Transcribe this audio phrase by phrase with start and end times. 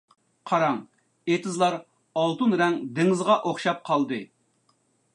[0.51, 0.79] قاراڭ،
[1.33, 1.77] ئېتىزلار
[2.23, 4.23] ئالتۇن رەڭ دېڭىزغا ئوخشاپ قالدى.